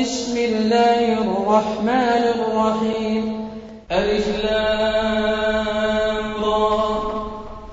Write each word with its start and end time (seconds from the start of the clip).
بسم 0.00 0.36
الله 0.36 1.12
الرحمن 1.12 2.22
الرحيم. 2.34 3.48
ألف 3.92 4.44
لام 4.44 6.44
را. 6.44 7.00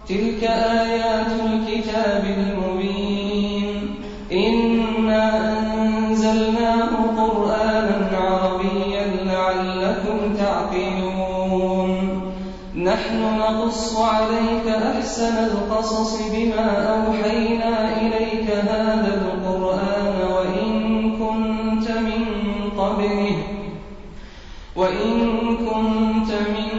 تلك 0.10 0.44
آيات 0.44 1.32
الكتاب 1.46 2.24
المبين. 2.38 3.96
إنا 4.32 5.54
أنزلناه 5.54 6.90
قرآنا 7.18 8.18
عربيا 8.18 9.06
لعلكم 9.24 10.36
تعقلون. 10.38 12.22
نحن 12.76 13.40
نقص 13.40 13.98
عليك 13.98 14.68
أحسن 14.68 15.38
القصص 15.38 16.22
بما 16.32 16.88
أوحينا 16.88 18.02
إليك 18.02 18.52
هذا 18.52 19.29
وَإِن 24.80 25.14
كُنتَ 25.58 26.32
مِن 26.32 26.70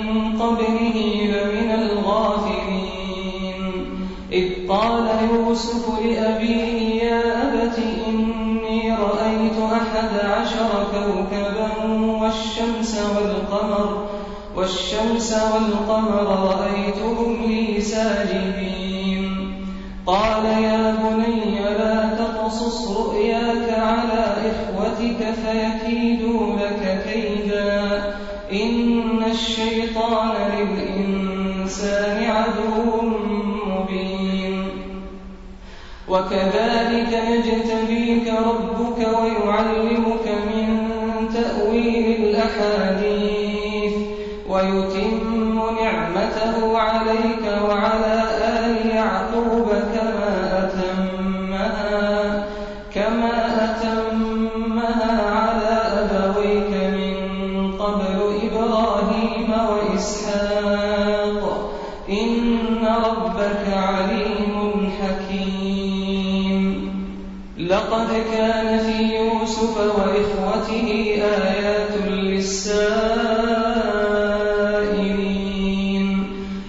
قَبْلِهِ 0.42 0.96
لَمِنَ 1.34 1.70
الْغَافِلِينَ. 1.70 3.58
إِذْ 4.32 4.46
قَالَ 4.68 5.06
يُوسُفُ 5.30 5.84
لِأَبِيهِ 5.98 7.04
يَا 7.04 7.20
أَبَتِ 7.42 7.78
إِنِّي 8.08 8.92
رَأَيْتُ 8.92 9.58
أَحَدَ 9.72 10.12
عَشَرَ 10.18 10.70
كَوْكَبًا 10.94 11.68
وَالشَّمْسَ 14.56 15.32
وَالْقَمَرَ 15.52 16.26
رَأَيْتُهُمْ 16.50 17.32
لِي 17.42 17.80
سَاجِدِينَ. 17.80 19.24
قَالَ 20.06 20.44
يَا 20.44 20.96
بُنَيَّ 21.02 21.60
لَا 21.60 22.16
تَقْصُصْ 22.18 22.88
رُؤْيَاكَ 22.90 23.68
عَلَىٰ 23.70 24.26
إِخْوَتِكَ 24.50 25.20
فَيَكِيدُوا 25.42 26.56
لَكَ 26.56 26.82
كَيْدًا 27.06 27.29
ۖ 27.29 27.29
إِنَّ 28.52 29.22
الشَّيْطَانَ 29.22 30.34
لِلْإِنسَانِ 30.58 32.18
عَدُوٌّ 32.30 33.00
مُّبِينٌ. 33.68 34.66
وَكَذَٰلِكَ 36.08 37.12
يَجْتَبِيكَ 37.12 38.26
رَبُّكَ 38.28 38.98
وَيُعَلِّمُكَ 38.98 40.26
مِن 40.28 40.66
تَأْوِيلِ 41.34 42.06
الْأَحَادِيثِ 42.20 43.92
وَيُتِمُّ 44.48 45.56
نِعْمَتَهُ 45.82 46.78
عَلَيْكَ 46.78 47.44
وَعَلَىٰ 47.68 48.29
يُوسُفَ 69.60 69.76
وَإِخْوَتِهِ 69.78 70.88
آيَاتٌ 71.22 72.08
لِّلسَّائِلِينَ. 72.08 73.26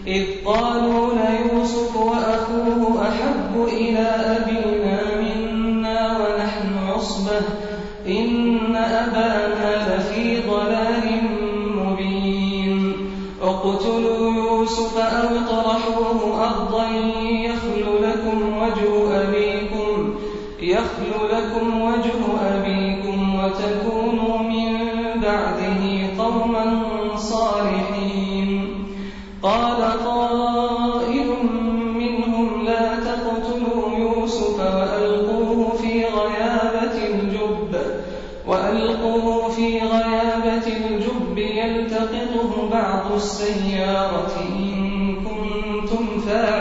إِذْ 0.08 0.24
قَالُوا 0.46 1.14
لَيُوسُفُ 1.14 1.96
وَأَخُوهُ 1.96 3.08
أَحَبُّ 3.10 3.68
إِلَىٰ 3.68 4.10
أَبِينَا 4.38 5.22
مِنَّا 5.22 6.18
وَنَحْنُ 6.18 6.92
عُصْبَةٌ. 6.94 7.42
إِنَّ 8.08 8.76
أَبَانَا 8.76 9.96
لَفِي 9.96 10.42
ضَلَالٍ 10.50 11.06
مُّبِينٍ. 11.76 12.94
اقْتُلُوا 13.42 14.36
يُوسُفَ 14.36 14.98
أَوِ 14.98 15.30
اطْرَحُوهُ 15.36 16.20
أَرْضًا 16.48 16.86
يَخْلُ 17.32 17.84
وَتَكُونُوا 23.52 24.38
مِن 24.38 24.70
بَعْدِهِ 25.22 25.84
قَوْمًا 26.18 26.66
صَالِحِينَ. 27.16 28.50
قَالَ 29.44 29.82
قَائِلٌ 30.06 31.30
مِّنْهُمْ 32.02 32.62
لَا 32.64 32.96
تَقْتُلُوا 32.96 33.98
يُوسُفَ 34.00 34.60
وَأَلْقُوهُ 34.60 35.74
فِي 39.50 39.80
غَيَابَتِ 39.80 40.68
الْجُبِّ 40.68 41.38
يَلْتَقِطْهُ 41.38 42.70
بَعْضُ 42.72 43.12
السَّيَّارَةِ 43.12 44.36
إِن 44.40 45.16
كُنتُمْ 45.16 46.06
فَاعِلِينَ. 46.20 46.61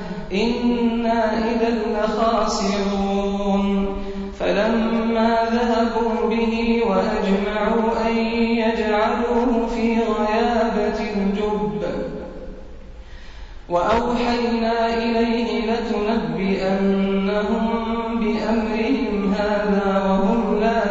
إِنَّا 0.33 1.33
إِذًا 1.51 1.69
لَّخَاسِرُونَ 2.01 3.67
فَلَمَّا 4.39 5.35
ذَهَبُوا 5.51 6.29
بِهِ 6.29 6.81
وَأَجْمَعُوا 6.85 8.07
أَن 8.07 8.15
يَجْعَلُوهُ 8.63 9.67
فِي 9.67 9.87
غَيَابَتِ 9.99 10.99
الْجُبِّ 11.15 11.81
وَأَوْحَيْنَا 13.69 14.97
إِلَيْهِ 14.97 15.49
لَتُنَبِّئَنَّهُم 15.71 17.65
بِأَمْرِهِمْ 18.19 19.33
هَٰذَا 19.33 19.87
وَهُمْ 20.05 20.59
لَا 20.59 20.90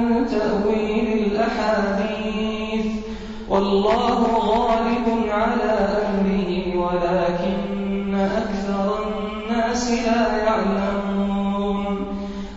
والله 3.51 4.17
غالب 4.47 5.07
على 5.29 5.71
أمره 6.09 6.77
ولكن 6.79 8.15
أكثر 8.15 8.87
الناس 9.03 9.91
لا 9.91 10.37
يعلمون. 10.37 11.85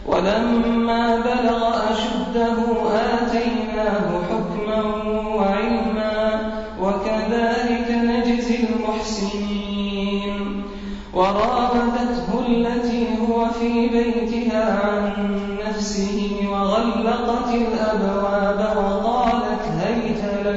ولما 0.07 1.17
بلغ 1.17 1.93
أشده 1.93 2.57
آتيناه 2.95 4.07
حكما 4.31 4.83
وعلما 5.37 6.41
وكذلك 6.81 7.89
نجزي 7.91 8.57
المحسنين. 8.57 10.63
وراودته 11.15 12.29
التي 12.49 13.07
هو 13.29 13.49
في 13.49 13.89
بيتها 13.89 14.81
عن 14.85 15.13
نفسه 15.67 16.37
وغلقت 16.51 17.55
الأبواب 17.55 18.59
لك 18.59 19.24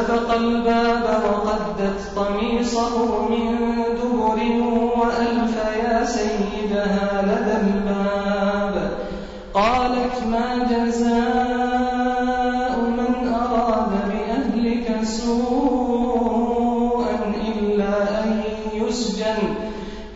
واستبق 0.00 0.34
الباب 0.34 1.04
وقدت 1.24 2.00
قميصه 2.16 3.28
من 3.28 3.44
دبر 4.00 4.38
وألف 4.98 5.54
يا 5.84 6.04
سيدها 6.04 7.22
لدى 7.22 7.56
الباب. 7.66 8.74
قالت 9.54 10.26
ما 10.26 10.68
جزاء 10.70 11.20
من 12.80 13.12
أراد 13.34 13.92
بأهلك 14.08 15.04
سوءا 15.04 16.14
إلا 17.48 17.94
أن 18.24 18.42
يسجن 18.74 19.40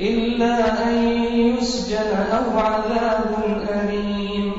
إلا 0.00 0.82
أن 0.88 0.94
يسجن 1.32 2.10
أو 2.32 2.58
عذاب 2.58 3.30
أليم. 3.70 4.52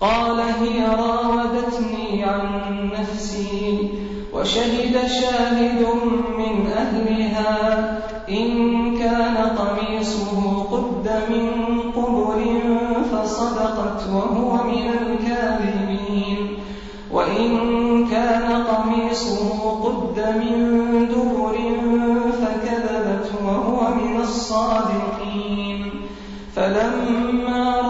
قال 0.00 0.40
هي 0.40 0.86
راودتني 0.86 2.24
عن 2.24 2.90
نفسي 3.00 3.89
وشهد 4.40 5.06
شاهد 5.06 5.86
من 6.38 6.72
أهلها 6.72 7.98
إن 8.28 8.48
كان 8.98 9.36
قميصه 9.36 10.62
قد 10.72 11.10
من 11.30 11.46
قبر 11.92 12.40
فصدقت 13.12 14.08
وهو 14.12 14.64
من 14.64 14.86
الكاذبين. 15.00 16.58
وإن 17.12 17.50
كان 18.06 18.64
قميصه 18.64 19.70
قد 19.84 20.36
من 20.36 21.08
دبر 21.08 21.56
فكذبت 22.32 23.30
وهو 23.44 23.94
من 23.94 24.20
الصادقين. 24.20 25.90
فلما 26.56 27.89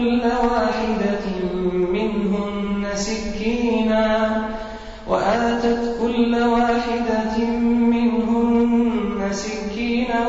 كل 0.00 0.22
واحدة 0.24 1.26
منهن 1.92 2.86
سكينا 2.94 4.32
وآتت 5.08 5.96
كل 6.02 6.34
واحدة 6.34 7.36
منهن 7.94 9.32
سكينا 9.32 10.26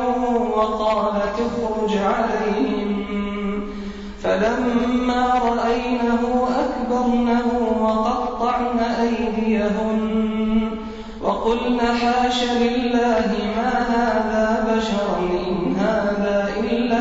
وقالت 0.56 1.38
اخرج 1.48 1.98
عليهم 1.98 2.92
فلما 4.24 5.26
رأينه 5.46 6.48
أكبرنه 6.64 7.48
وقطعن 7.82 8.80
أيديهن 8.80 10.02
وقلن 11.24 11.80
حاش 11.80 12.44
لله 12.44 13.32
ما 13.56 13.72
هذا 13.96 14.46
بشرا 14.70 15.20
إن 15.20 15.76
هذا 15.76 16.50
إلا 16.60 17.01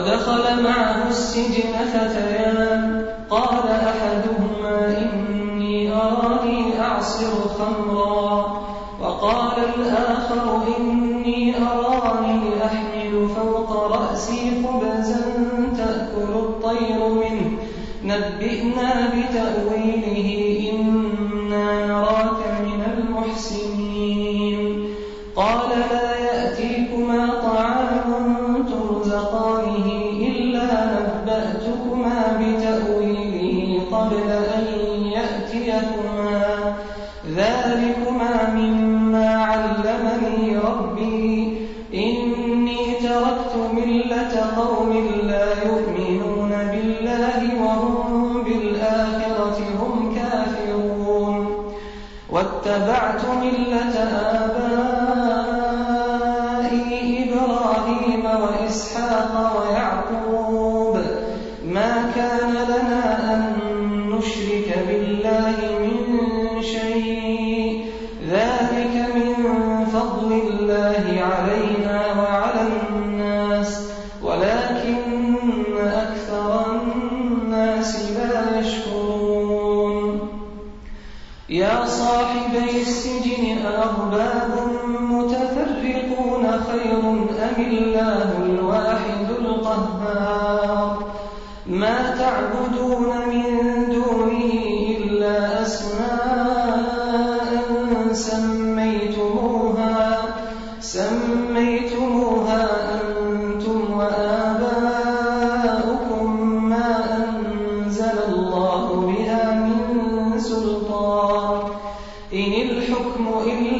ودخل 0.00 0.62
معه 0.62 1.08
السجن 1.08 1.72
فتيان. 1.92 3.04
قال 3.30 3.68
أحدهما 3.70 4.98
إني 4.98 5.94
أراني 5.94 6.80
أعصر 6.80 7.32
خمرا. 7.58 8.60
وقال 9.02 9.52
الآخر 9.76 10.62
إني 10.78 11.54
أراني 11.56 12.40
أحمل 12.64 13.28
فوق 13.36 13.92
رأسي 13.92 14.62
خبزا 14.64 15.20
تأكل 15.76 16.32
الطير 16.32 17.08
منه. 17.08 17.50
نبئنا 18.04 19.10
بتأويله 19.14 20.59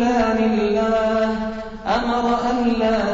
إلا 0.01 0.35
لله 0.41 1.29
أمر 1.87 2.25
أن 2.51 2.69
لا 2.81 3.10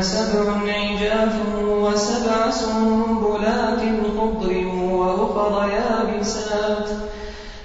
سبع 0.00 0.52
عجاف 0.66 1.34
وسبع 1.64 2.50
سنبلات 2.50 3.80
خضر 4.16 4.66
وأخر 4.92 5.68
يابسات. 5.68 6.88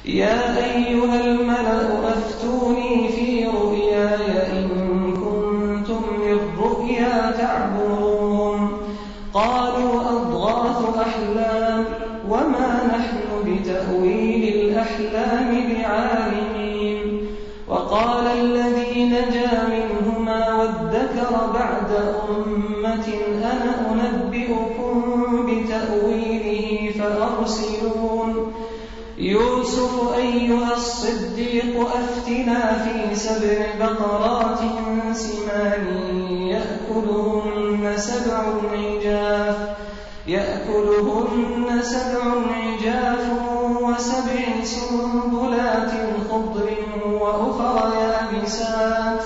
يا 0.06 0.58
أيها 0.58 1.15
الملأ 1.22 2.10
أفتوني 2.10 2.45
فأرسلون 27.46 28.54
يوسف 29.18 30.18
أيها 30.18 30.74
الصديق 30.74 31.88
أفتنا 31.96 32.84
في 32.84 33.16
سبع 33.16 33.66
بقرات 33.80 34.60
سمان 35.14 35.86
يأكلهن 36.42 37.94
سبع 37.98 38.44
عجاف 38.74 39.58
يأكلهن 40.28 41.82
سبع 41.82 42.24
عجاف 42.56 43.30
وسبع 43.82 44.64
سنبلات 44.64 45.92
خضر 46.30 46.70
وأخر 47.12 47.94
يابسات. 47.96 49.24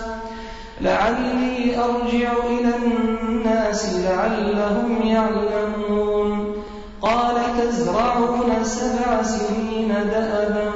لعلي 0.82 1.78
أرجع 1.78 2.32
إلى 2.48 2.76
الناس 2.76 3.96
لعلهم 3.96 5.02
يعلمون. 5.04 6.54
قال 7.02 7.39
تزرعون 7.60 8.64
سبع 8.64 9.24
سنين 9.24 9.88
دأبا 9.88 10.72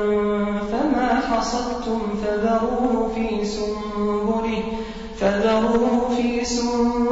فما 0.72 1.22
حصدتم 1.30 2.00
فذروه 2.24 3.12
في 3.16 3.46
سنبله 3.46 4.63
فذروه 5.20 6.16
في 6.16 6.46
سنبله. 6.46 7.03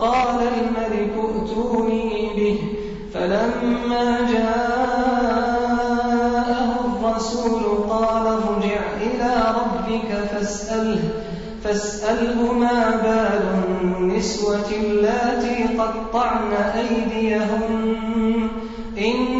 وقال 0.00 0.40
الملك 0.42 1.12
ائتوني 1.12 2.30
به. 2.36 2.58
فلما 3.14 4.18
جاءه 4.32 4.80
الرسول 6.86 7.62
قال 7.90 8.26
ارجع 8.26 8.80
إلى 9.00 9.54
ربك 9.56 10.10
فاسأله. 10.32 11.00
فاسأله 11.64 12.52
ما 12.52 12.90
بال 13.02 13.44
النسوة 13.96 14.68
اللاتي 14.80 15.64
قطعن 15.78 16.52
أيديهن. 16.52 18.48
إن 18.98 19.39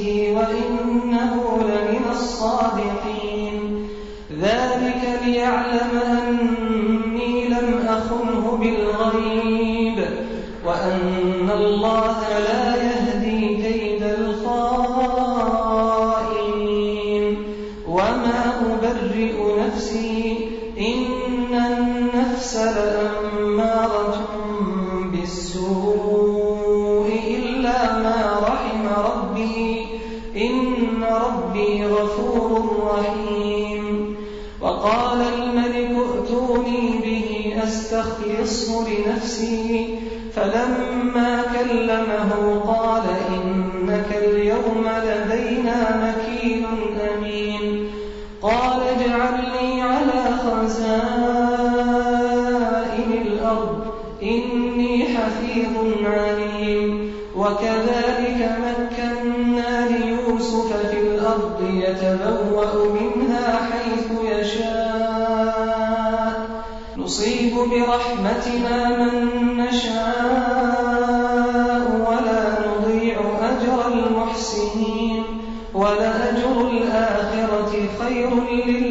لله 78.51 78.90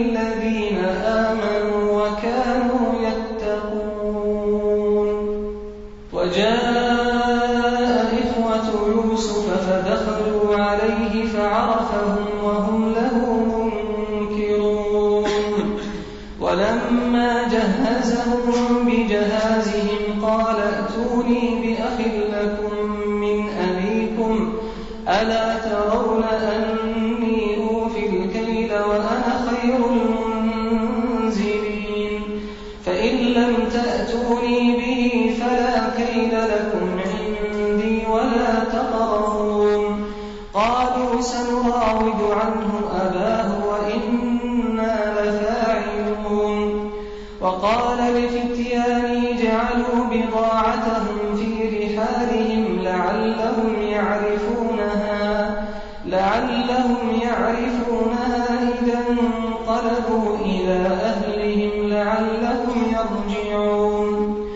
لعلهم 52.90 53.82
يعرفونها 53.82 55.64
لعلهم 56.06 57.20
يعرفونها 57.22 58.58
إذا 58.82 58.98
انقلبوا 59.10 60.36
إلى 60.36 60.78
أهلهم 61.10 61.88
لعلهم 61.88 62.76
يرجعون. 62.96 64.46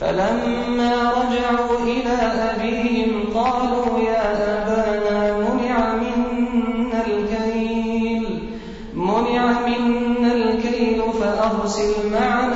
فلما 0.00 0.92
رجعوا 1.10 1.78
إلى 1.82 2.16
أبيهم 2.50 3.10
قالوا 3.34 3.98
يا 4.00 4.22
أبانا 4.32 5.38
منع 5.38 5.94
منا 5.94 7.06
الكيل 7.06 8.24
منع 8.94 9.44
منا 9.66 10.32
الكيل 10.32 11.02
فأرسل 11.20 12.10
معنا 12.12 12.49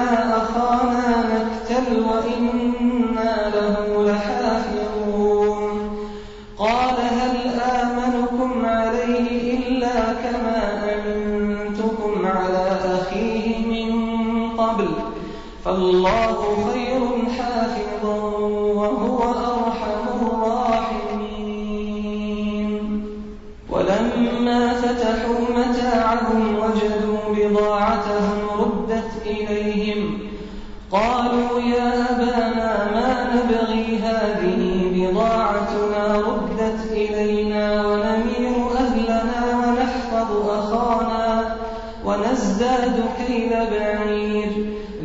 هذه 34.25 34.91
بضاعتنا 34.95 36.17
ردت 36.17 36.93
إلينا 36.93 37.87
ونمير 37.87 38.55
أهلنا 38.79 39.43
ونحفظ 39.61 40.49
أخانا 40.49 41.57
ونزداد 42.05 43.05
كيل 43.27 43.51
بعير. 43.51 44.53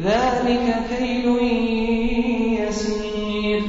ذلك 0.03 0.65
كيل 0.97 1.25
يسير. 2.61 3.61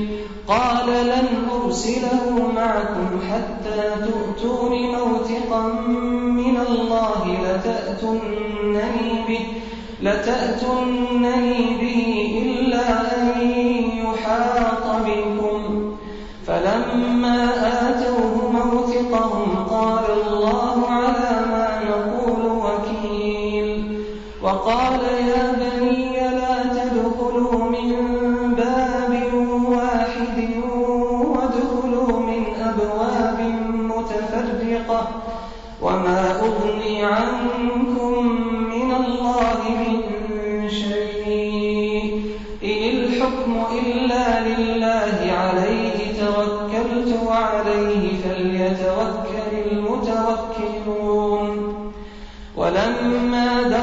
قال 0.49 0.87
لن 1.07 1.29
أرسله 1.65 2.53
معكم 2.57 3.21
حتى 3.31 3.81
تؤتون 4.07 4.73
موثقا 4.73 5.63
من 6.31 6.57
الله 6.69 7.39
لتأتونني 7.45 9.10
لتأتنني 10.03 11.79
به 11.81 12.43
إلا 12.43 13.17
أن 13.17 13.41
يحاط 13.97 15.03
بكم. 15.07 15.93
فلما 16.47 17.49
آتوه 17.89 18.51
موثقهم 18.51 19.67
قال 19.71 20.05
الله 20.27 20.87
على 20.89 21.47
ما 21.51 21.81
نقول 21.91 22.47
وكيل. 22.47 24.05
وقال 24.43 25.01
يا 25.29 25.50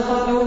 صدقه 0.08 0.47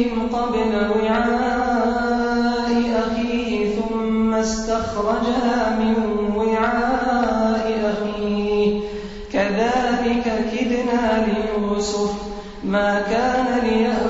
بأوعيتهم 0.00 0.28
قبل 0.32 0.72
وعاء 0.96 2.70
أخيه 2.96 3.74
ثم 3.74 4.34
استخرجها 4.34 5.78
من 5.78 5.94
وعاء 6.36 7.66
أخيه. 7.84 8.80
كذلك 9.32 10.24
كدنا 10.52 11.26
ليوسف. 11.26 12.12
ما 12.64 13.00
كان 13.00 13.46
ليأخذ 13.64 14.09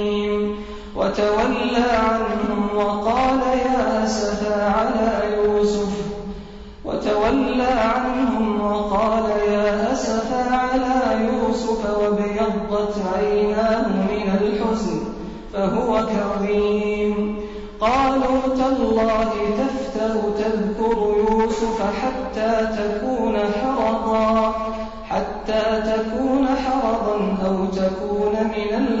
وتولى 1.11 1.85
عنهم 1.91 2.69
وقال 2.75 3.41
يا 3.41 4.03
أسفا 4.03 4.63
على 4.63 5.35
يوسف. 5.35 5.91
وتولى 6.85 7.63
عنهم 7.63 8.61
وقال 8.61 9.23
يا 9.51 9.93
أسفا 9.93 10.55
على 10.55 11.25
يوسف 11.25 11.99
وابيضت 11.99 12.95
عيناه 13.15 13.87
من 13.87 14.27
الحزن 14.41 14.99
فهو 15.53 16.05
كظيم. 16.07 17.39
قالوا 17.81 18.41
تالله 18.57 19.31
تفتأ 19.57 20.21
تذكر 20.37 21.13
يوسف 21.29 21.81
حتى 21.81 22.67
تكون 22.77 23.37
حرضا 23.37 24.53
حتى 25.09 25.81
تكون 25.91 26.47
حرضا 26.47 27.37
أو 27.45 27.65
تكون 27.65 28.33
من 28.43 28.71
الهالكين 28.71 29.00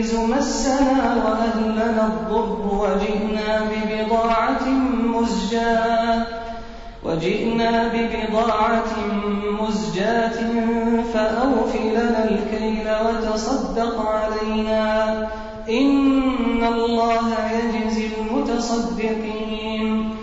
مسنا 0.00 1.14
وأهلنا 1.24 2.06
الضر 2.06 2.58
وجئنا 2.72 3.48
ببضاعة 3.70 4.68
مزجاة 5.14 6.26
وجئنا 7.04 7.88
ببضاعة 7.94 8.92
مزجاة 9.60 10.38
فأوف 11.14 11.76
لنا 11.76 12.24
الكيل 12.24 12.86
وتصدق 13.06 14.08
علينا 14.08 15.10
إن 15.68 16.64
الله 16.64 17.26
يجزي 17.52 18.06
المتصدقين 18.20 20.14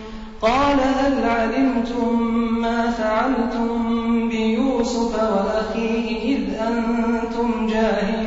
قال 0.42 0.78
هل 0.80 1.30
علمتم 1.30 2.38
ما 2.62 2.92
فعلتم 2.92 4.30
بيوسف 4.30 5.16
وأخيه 5.24 6.36
إذ 6.36 6.54
أنتم 6.54 7.68
جاهلون 7.68 8.27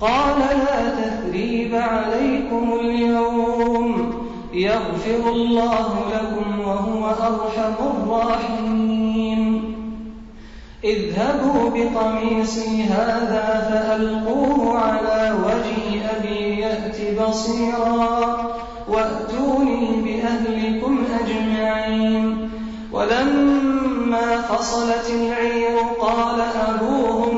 قال 0.00 0.38
لا 0.38 0.90
تثريب 0.90 1.74
عليكم 1.74 2.72
اليوم. 2.80 4.14
يغفر 4.52 5.30
الله 5.30 5.94
لكم 6.14 6.60
وهو 6.60 7.06
أرحم 7.06 7.74
الراحمين. 7.80 9.74
اذهبوا 10.84 11.70
بقميصي 11.70 12.82
هذا 12.82 13.68
فألقوه 13.70 14.78
على 14.78 15.34
وجه 15.44 16.10
أبي 16.16 16.60
يأت 16.60 17.20
بصيرا 17.20 18.36
وأتوني 18.88 19.86
بأهلكم 20.04 20.98
أجمعين. 21.20 22.50
ولما 22.92 24.40
فصلت 24.40 25.10
العير 25.10 25.78
قال 26.00 26.40
أبوهم 26.40 27.37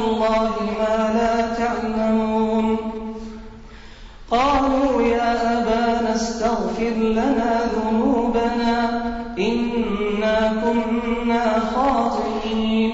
أبانا 5.31 6.15
استغفر 6.15 6.93
لنا 6.99 7.61
ذنوبنا 7.75 9.03
إنا 9.39 10.53
كنا 10.63 11.59
خاطئين. 11.75 12.93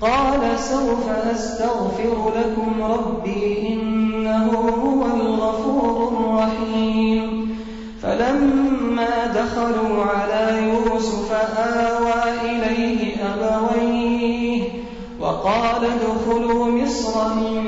قال 0.00 0.58
سوف 0.58 1.08
أستغفر 1.30 2.32
لكم 2.36 2.82
ربي 2.82 3.68
إنه 3.68 4.46
هو 4.84 5.06
الغفور 5.16 6.12
الرحيم. 6.12 7.56
فلما 8.02 9.26
دخلوا 9.26 10.04
على 10.04 10.44
يوسف 10.66 11.32
آوى 11.58 12.22
إليه 12.50 13.16
أبويه 13.24 14.62
وقال 15.20 15.82
ادخلوا 15.84 16.66
مصر 16.66 17.14
إن 17.32 17.64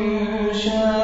شاء 0.52 1.03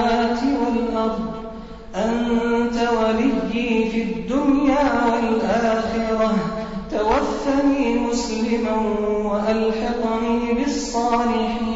توفني 7.51 7.99
مسلما 7.99 8.75
وألحقني 9.25 10.53
بالصالحين. 10.53 11.70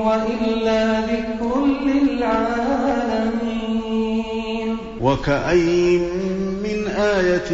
هو 0.00 0.20
إلا 0.46 1.00
ذكر 1.00 1.66
للعالمين. 1.86 4.76
وكأين 5.00 6.02
من 6.62 6.86
آية 6.96 7.50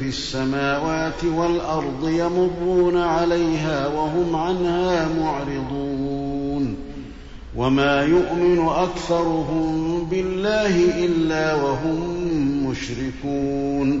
في 0.00 0.08
السماوات 0.08 1.24
والأرض 1.24 2.08
يمرون 2.08 2.96
عليها 2.96 3.86
وهم 3.86 4.36
عنها 4.36 5.08
معرضون. 5.20 6.76
وما 7.56 8.02
يؤمن 8.02 8.68
أكثرهم 8.68 10.04
بالله 10.10 11.04
إلا 11.04 11.54
وهم 11.54 12.00
مشركون. 12.66 14.00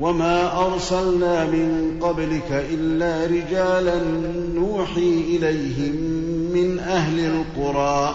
وما 0.00 0.66
ارسلنا 0.66 1.44
من 1.44 1.98
قبلك 2.02 2.66
الا 2.70 3.26
رجالا 3.26 4.02
نوحي 4.54 5.24
اليهم 5.36 5.96
من 6.52 6.78
أهل 6.78 7.18
القرى 7.20 8.14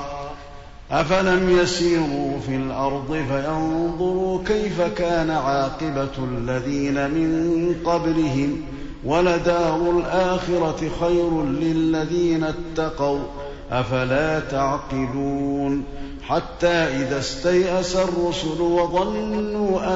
افلم 0.91 1.59
يسيروا 1.59 2.39
في 2.45 2.55
الأرض 2.55 3.25
فينظروا 3.29 4.39
كيف 4.45 4.81
كان 4.81 5.29
عاقبه 5.29 6.09
الذين 6.37 7.11
من 7.11 7.75
قبلهم 7.85 8.61
ولدار 9.05 9.79
الاخره 9.97 10.91
خير 10.99 11.43
للذين 11.43 12.43
اتقوا 12.43 13.19
افلا 13.71 14.39
تعقلون 14.39 15.83
حتى 16.23 16.67
إذا 16.67 17.19
استيأس 17.19 17.95
الرسل 17.95 18.61
وظنوا 18.61 19.95